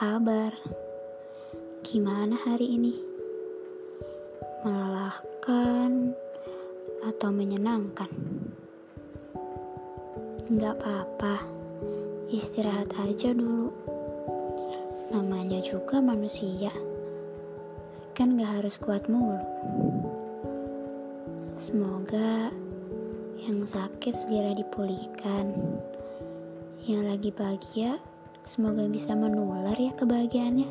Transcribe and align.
kabar? 0.00 0.56
Gimana 1.84 2.32
hari 2.32 2.72
ini? 2.72 2.96
Melelahkan 4.64 6.16
atau 7.04 7.28
menyenangkan? 7.28 8.08
Gak 10.56 10.80
apa-apa, 10.80 11.44
istirahat 12.32 12.88
aja 12.96 13.36
dulu. 13.36 13.68
Namanya 15.12 15.60
juga 15.60 16.00
manusia, 16.00 16.72
kan 18.16 18.40
gak 18.40 18.64
harus 18.64 18.80
kuat 18.80 19.04
mulu. 19.04 19.36
Semoga 21.60 22.48
yang 23.36 23.68
sakit 23.68 24.16
segera 24.16 24.56
dipulihkan. 24.56 25.52
Yang 26.88 27.02
lagi 27.04 27.30
bahagia, 27.36 28.00
semoga 28.44 28.84
bisa 28.90 29.16
menular 29.16 29.76
ya 29.76 29.92
kebahagiaannya. 29.96 30.70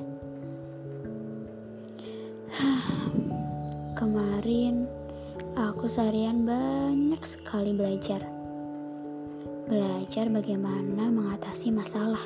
Kemarin 3.99 4.87
aku 5.57 5.85
seharian 5.91 6.47
banyak 6.47 7.21
sekali 7.25 7.75
belajar. 7.75 8.23
Belajar 9.69 10.31
bagaimana 10.31 11.09
mengatasi 11.11 11.69
masalah. 11.69 12.23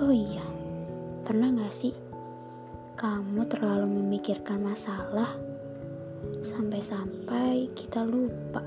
Oh 0.00 0.12
iya, 0.12 0.44
pernah 1.24 1.52
gak 1.56 1.72
sih 1.72 1.92
kamu 2.96 3.44
terlalu 3.48 3.88
memikirkan 4.00 4.64
masalah? 4.64 5.28
sampai-sampai 6.42 7.70
kita 7.74 8.02
lupa 8.06 8.62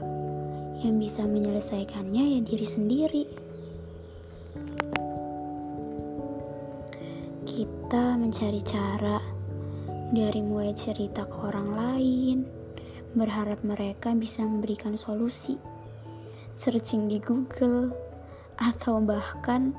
yang 0.79 0.99
bisa 0.99 1.27
menyelesaikannya 1.27 2.37
ya 2.37 2.39
diri 2.43 2.67
sendiri. 2.67 3.23
Kita 7.89 8.13
mencari 8.21 8.61
cara 8.61 9.17
dari 10.13 10.45
mulai 10.45 10.77
cerita 10.77 11.25
ke 11.25 11.33
orang 11.41 11.73
lain, 11.73 12.37
berharap 13.17 13.65
mereka 13.65 14.13
bisa 14.13 14.45
memberikan 14.45 14.93
solusi, 14.93 15.57
searching 16.53 17.09
di 17.09 17.17
Google, 17.17 17.89
atau 18.61 19.01
bahkan 19.01 19.73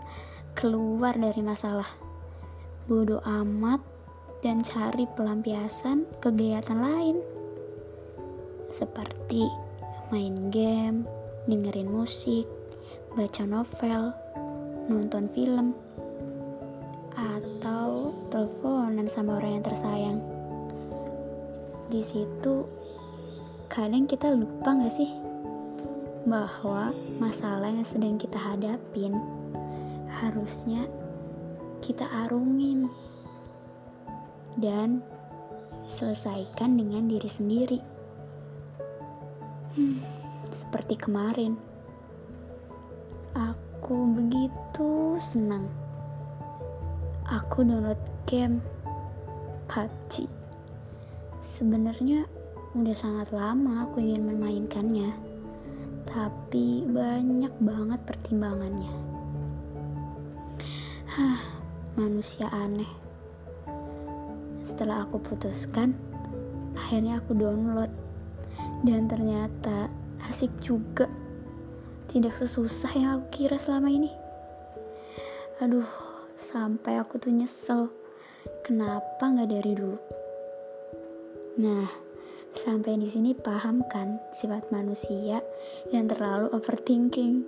keluar 0.58 1.14
dari 1.14 1.38
masalah. 1.38 1.86
Bodoh 2.90 3.22
amat 3.22 3.78
dan 4.42 4.66
cari 4.66 5.06
pelampiasan 5.14 6.02
kegiatan 6.18 6.82
lain 6.82 7.14
seperti 8.74 9.46
main 10.10 10.50
game, 10.50 11.06
dengerin 11.46 11.86
musik, 11.86 12.50
baca 13.14 13.46
novel, 13.46 14.10
nonton 14.90 15.30
film, 15.30 15.78
atau 17.14 17.49
sama 19.10 19.42
orang 19.42 19.58
yang 19.58 19.66
tersayang. 19.66 20.18
Di 21.90 21.98
situ 22.06 22.62
kadang 23.66 24.06
kita 24.06 24.30
lupa 24.30 24.78
gak 24.78 24.94
sih 24.94 25.10
bahwa 26.22 26.94
masalah 27.18 27.74
yang 27.74 27.82
sedang 27.82 28.14
kita 28.14 28.38
hadapin 28.38 29.18
harusnya 30.06 30.86
kita 31.82 32.06
arungin 32.22 32.86
dan 34.62 35.02
selesaikan 35.90 36.78
dengan 36.78 37.10
diri 37.10 37.26
sendiri. 37.26 37.80
Hmm, 39.74 40.06
seperti 40.54 40.94
kemarin, 40.94 41.58
aku 43.34 44.14
begitu 44.14 45.18
senang. 45.18 45.66
Aku 47.26 47.62
download 47.62 47.98
game 48.26 48.58
PUBG. 49.70 50.26
Sebenarnya 51.38 52.26
udah 52.74 52.96
sangat 52.98 53.30
lama 53.30 53.86
aku 53.86 54.02
ingin 54.02 54.26
memainkannya, 54.26 55.14
tapi 56.10 56.82
banyak 56.90 57.54
banget 57.62 58.00
pertimbangannya. 58.02 58.90
Hah, 61.14 61.38
manusia 61.94 62.50
aneh. 62.50 62.90
Setelah 64.66 65.06
aku 65.06 65.22
putuskan, 65.22 65.94
akhirnya 66.74 67.22
aku 67.22 67.38
download 67.38 67.94
dan 68.82 69.06
ternyata 69.06 69.86
asik 70.26 70.50
juga. 70.58 71.06
Tidak 72.10 72.34
sesusah 72.34 72.90
yang 72.98 73.10
aku 73.22 73.26
kira 73.30 73.54
selama 73.54 73.86
ini. 73.86 74.10
Aduh, 75.62 75.86
sampai 76.34 76.98
aku 76.98 77.22
tuh 77.22 77.30
nyesel. 77.30 77.99
Kenapa 78.70 79.26
nggak 79.26 79.50
dari 79.50 79.74
dulu? 79.74 79.98
Nah, 81.58 81.90
sampai 82.54 83.02
di 83.02 83.10
sini 83.10 83.34
paham 83.34 83.82
kan 83.90 84.22
sifat 84.30 84.70
manusia 84.70 85.42
yang 85.90 86.06
terlalu 86.06 86.54
overthinking. 86.54 87.42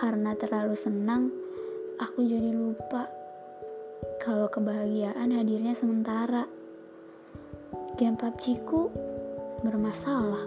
Karena 0.00 0.32
terlalu 0.32 0.72
senang, 0.72 1.28
aku 2.00 2.24
jadi 2.24 2.56
lupa 2.56 3.04
kalau 4.16 4.48
kebahagiaan 4.48 5.36
hadirnya 5.36 5.76
sementara 5.76 6.48
game 8.00 8.16
PUBG 8.16 8.64
ku 8.64 8.88
bermasalah. 9.60 10.40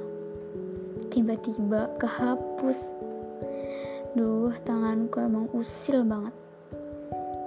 Tiba-tiba 1.13 2.01
kehapus. 2.01 2.97
Duh, 4.17 4.49
tanganku 4.65 5.21
emang 5.21 5.45
usil 5.53 6.01
banget. 6.01 6.46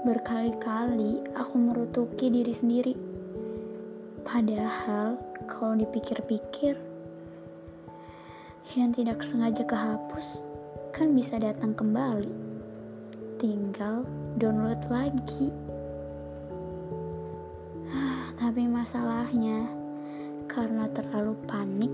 Berkali-kali 0.00 1.20
aku 1.36 1.60
merutuki 1.60 2.32
diri 2.32 2.56
sendiri. 2.56 2.96
Padahal 4.24 5.20
kalau 5.44 5.76
dipikir-pikir, 5.76 6.72
yang 8.80 8.96
tidak 8.96 9.20
sengaja 9.20 9.60
kehapus 9.60 10.40
kan 10.96 11.12
bisa 11.12 11.36
datang 11.36 11.76
kembali. 11.76 12.32
Tinggal 13.36 14.08
download 14.40 14.80
lagi. 14.88 15.52
Tapi 18.40 18.64
masalahnya, 18.72 19.68
karena 20.48 20.88
terlalu 20.96 21.36
panik, 21.44 21.92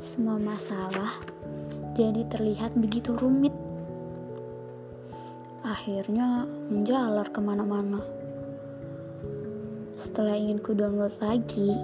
semua 0.00 0.40
masalah 0.40 1.20
jadi 1.92 2.24
terlihat 2.32 2.72
begitu 2.80 3.12
rumit. 3.12 3.52
Akhirnya 5.62 6.46
menjalar 6.70 7.30
ke 7.30 7.38
mana-mana. 7.38 8.02
Setelah 9.94 10.34
ingin 10.34 10.58
ku 10.58 10.74
download 10.74 11.14
lagi, 11.22 11.78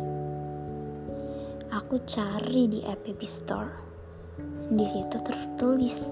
aku 1.70 2.02
cari 2.02 2.66
di 2.66 2.82
App 2.82 3.06
Store. 3.26 3.72
Di 4.68 4.84
situ 4.84 5.16
tertulis 5.22 6.10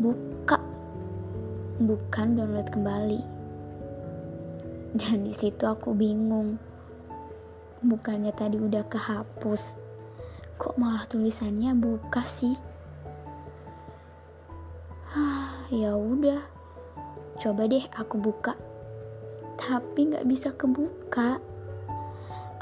buka, 0.00 0.58
bukan 1.84 2.26
download 2.40 2.68
kembali. 2.72 3.22
Dan 4.96 5.28
di 5.28 5.34
situ 5.36 5.68
aku 5.68 5.92
bingung 5.92 6.56
bukannya 7.84 8.32
tadi 8.32 8.56
udah 8.56 8.80
kehapus 8.88 9.76
kok 10.56 10.74
malah 10.80 11.04
tulisannya 11.04 11.76
buka 11.76 12.24
sih 12.24 12.56
ah 15.12 15.43
ya 15.72 15.96
udah 15.96 16.40
coba 17.38 17.68
deh 17.68 17.84
aku 17.96 18.20
buka. 18.20 18.52
Tapi 19.54 20.12
nggak 20.12 20.26
bisa 20.26 20.50
kebuka. 20.52 21.38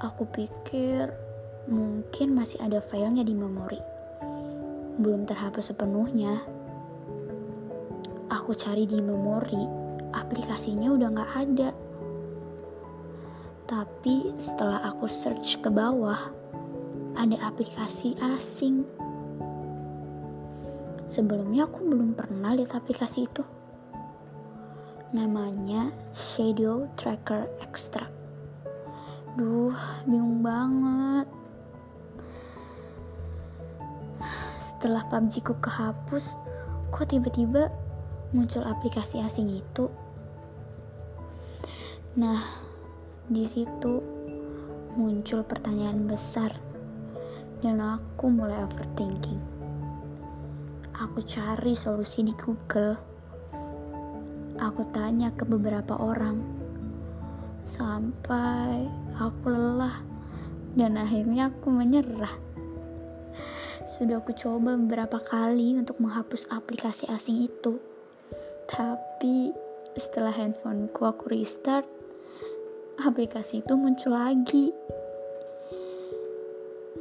Aku 0.03 0.27
pikir 0.29 1.11
mungkin 1.71 2.35
masih 2.35 2.59
ada 2.63 2.83
filenya 2.83 3.23
di 3.23 3.35
memori. 3.35 3.79
Belum 4.99 5.25
terhapus 5.25 5.73
sepenuhnya. 5.73 6.43
Aku 8.33 8.53
cari 8.57 8.89
di 8.89 8.99
memori 8.99 9.83
aplikasinya 10.13 10.93
udah 10.93 11.09
nggak 11.13 11.33
ada. 11.37 11.71
Tapi 13.69 14.37
setelah 14.37 14.85
aku 14.85 15.09
search 15.09 15.65
ke 15.65 15.73
bawah, 15.73 16.29
ada 17.17 17.37
aplikasi 17.41 18.17
asing. 18.37 18.85
Sebelumnya 21.13 21.69
aku 21.69 21.85
belum 21.85 22.17
pernah 22.17 22.57
lihat 22.57 22.73
aplikasi 22.73 23.29
itu. 23.29 23.45
Namanya 25.13 25.93
Shadow 26.17 26.89
Tracker 26.97 27.53
Extra. 27.61 28.09
Duh, 29.37 29.77
bingung 30.09 30.41
banget. 30.41 31.29
Setelah 34.57 35.05
PUBG 35.13 35.45
ku 35.45 35.53
kehapus, 35.61 36.41
kok 36.89 37.05
tiba-tiba 37.13 37.69
muncul 38.33 38.65
aplikasi 38.65 39.21
asing 39.21 39.53
itu? 39.53 39.93
Nah, 42.17 42.41
di 43.29 43.45
situ 43.45 44.01
muncul 44.97 45.45
pertanyaan 45.45 46.09
besar 46.09 46.57
dan 47.61 47.85
aku 47.85 48.33
mulai 48.33 48.65
overthinking. 48.65 49.52
Aku 51.03 51.19
cari 51.27 51.75
solusi 51.75 52.23
di 52.23 52.31
Google, 52.31 52.95
aku 54.55 54.87
tanya 54.95 55.35
ke 55.35 55.43
beberapa 55.43 55.99
orang. 55.99 56.39
Sampai 57.67 58.87
aku 59.19 59.51
lelah 59.51 59.99
dan 60.79 60.95
akhirnya 60.95 61.51
aku 61.51 61.75
menyerah. 61.75 62.31
Sudah 63.83 64.23
aku 64.23 64.31
coba 64.31 64.79
beberapa 64.79 65.19
kali 65.19 65.75
untuk 65.75 65.99
menghapus 65.99 66.47
aplikasi 66.55 67.11
asing 67.11 67.51
itu. 67.51 67.83
Tapi 68.71 69.51
setelah 69.99 70.31
handphoneku 70.31 71.03
aku 71.03 71.35
restart, 71.35 71.91
aplikasi 73.03 73.59
itu 73.59 73.75
muncul 73.75 74.15
lagi. 74.15 74.71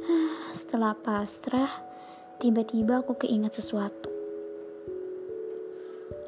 Setelah 0.58 0.98
pasrah, 0.98 1.91
tiba-tiba 2.42 3.06
aku 3.06 3.14
keingat 3.22 3.54
sesuatu. 3.54 4.10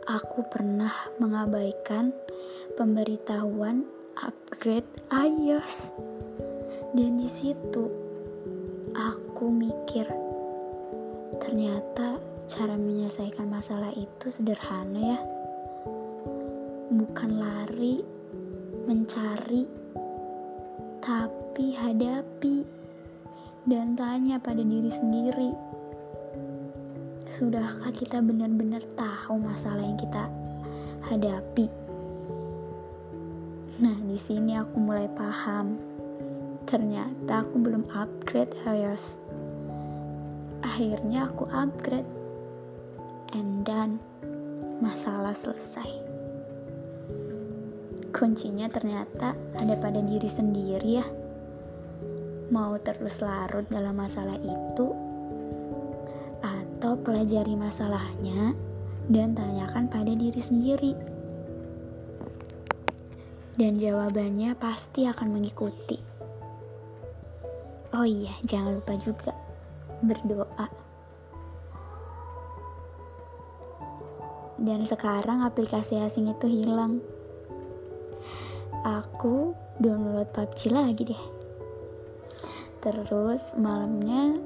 Aku 0.06 0.46
pernah 0.46 0.94
mengabaikan 1.18 2.14
pemberitahuan 2.78 3.82
upgrade 4.22 4.86
iOS. 5.10 5.90
Dan 6.94 7.18
di 7.18 7.26
situ 7.26 7.90
aku 8.94 9.50
mikir, 9.50 10.06
ternyata 11.42 12.22
cara 12.46 12.78
menyelesaikan 12.78 13.50
masalah 13.50 13.90
itu 13.98 14.30
sederhana 14.30 15.18
ya. 15.18 15.20
Bukan 16.94 17.30
lari, 17.42 18.06
mencari, 18.86 19.66
tapi 21.02 21.74
hadapi 21.74 22.62
dan 23.66 23.98
tanya 23.98 24.38
pada 24.38 24.62
diri 24.62 24.94
sendiri. 24.94 25.73
Sudahkah 27.34 27.90
kita 27.90 28.22
benar-benar 28.22 28.86
tahu 28.94 29.42
masalah 29.42 29.82
yang 29.82 29.98
kita 29.98 30.30
hadapi? 31.10 31.66
Nah, 33.82 33.98
di 34.06 34.14
sini 34.14 34.54
aku 34.54 34.78
mulai 34.78 35.10
paham. 35.10 35.74
Ternyata 36.62 37.42
aku 37.42 37.58
belum 37.58 37.90
upgrade 37.90 38.54
iOS. 38.62 39.18
Akhirnya 40.62 41.26
aku 41.26 41.50
upgrade. 41.50 42.06
And 43.34 43.66
then 43.66 43.98
masalah 44.78 45.34
selesai. 45.34 45.90
Kuncinya 48.14 48.70
ternyata 48.70 49.34
ada 49.58 49.74
pada 49.82 49.98
diri 49.98 50.30
sendiri 50.30 51.02
ya 51.02 51.06
mau 52.54 52.76
terus 52.78 53.18
larut 53.24 53.66
dalam 53.72 53.98
masalah 53.98 54.36
itu 54.38 55.03
atau 56.84 57.00
pelajari 57.00 57.56
masalahnya 57.56 58.52
dan 59.08 59.32
tanyakan 59.32 59.88
pada 59.88 60.12
diri 60.12 60.36
sendiri. 60.36 60.92
Dan 63.56 63.80
jawabannya 63.80 64.52
pasti 64.52 65.08
akan 65.08 65.32
mengikuti. 65.32 65.96
Oh 67.96 68.04
iya, 68.04 68.36
jangan 68.44 68.76
lupa 68.76 69.00
juga 69.00 69.32
berdoa. 70.04 70.68
Dan 74.60 74.84
sekarang 74.84 75.40
aplikasi 75.40 75.96
asing 76.04 76.28
itu 76.28 76.52
hilang. 76.52 77.00
Aku 78.84 79.56
download 79.80 80.28
PUBG 80.36 80.68
lagi 80.68 81.16
deh 81.16 81.24
terus 82.84 83.56
malamnya 83.56 84.36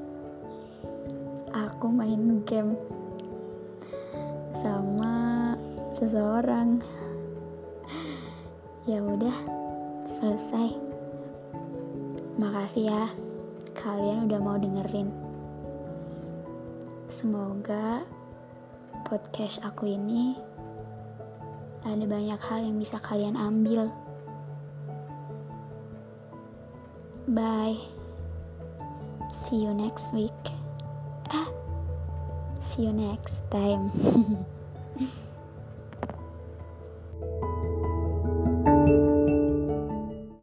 aku 1.52 1.88
main 1.88 2.44
game 2.44 2.76
sama 4.58 5.54
seseorang. 5.94 6.82
Ya 8.88 9.04
udah 9.04 9.36
selesai. 10.08 10.74
Makasih 12.40 12.88
ya 12.88 13.04
kalian 13.76 14.26
udah 14.26 14.40
mau 14.40 14.56
dengerin. 14.56 15.12
Semoga 17.08 18.04
podcast 19.08 19.60
aku 19.64 19.88
ini 19.88 20.36
ada 21.88 22.04
banyak 22.04 22.40
hal 22.42 22.60
yang 22.64 22.76
bisa 22.76 23.00
kalian 23.00 23.38
ambil. 23.38 23.88
Bye. 27.28 27.80
See 29.32 29.60
you 29.62 29.72
next 29.76 30.12
week. 30.16 30.57
See 32.78 32.84
you 32.84 32.92
next 32.92 33.42
time. 33.50 34.46